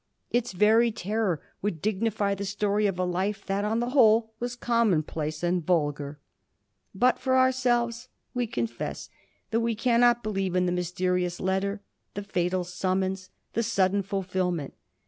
[0.31, 4.55] Its very terror would dignify the story of a life that, on the whole, was
[4.55, 6.17] commonplace and vulgar.
[6.95, 9.09] But, for our selves, we confess
[9.51, 11.81] that we caonot believe in the mysterious letter,
[12.15, 14.73] the &tal summons, the sudden fulfilment.